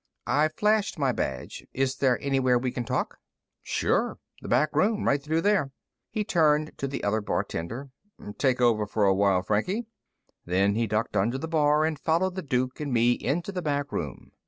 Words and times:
I 0.25 0.47
flashed 0.47 0.97
my 0.97 1.11
badge. 1.11 1.63
"Is 1.73 1.97
there 1.97 2.19
anywhere 2.23 2.57
we 2.57 2.71
can 2.71 2.85
talk?" 2.85 3.19
"Sure. 3.61 4.17
The 4.41 4.47
back 4.47 4.75
room, 4.75 5.03
right 5.07 5.21
through 5.21 5.41
there." 5.41 5.69
He 6.09 6.23
turned 6.23 6.71
to 6.79 6.87
the 6.87 7.03
other 7.03 7.21
bartender. 7.21 7.91
"Take 8.39 8.59
over 8.59 8.87
for 8.87 9.05
a 9.05 9.13
while, 9.13 9.43
Frankie." 9.43 9.85
Then 10.43 10.73
he 10.73 10.87
ducked 10.87 11.15
under 11.15 11.37
the 11.37 11.47
bar 11.47 11.85
and 11.85 11.99
followed 11.99 12.33
the 12.33 12.41
Duke 12.41 12.79
and 12.79 12.91
me 12.91 13.11
into 13.11 13.51
the 13.51 13.61
back 13.61 13.91
room. 13.91 14.31